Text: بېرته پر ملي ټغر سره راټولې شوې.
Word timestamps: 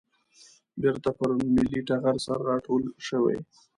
بېرته 0.81 1.09
پر 1.17 1.29
ملي 1.55 1.81
ټغر 1.87 2.15
سره 2.25 2.41
راټولې 2.49 2.91
شوې. 3.07 3.37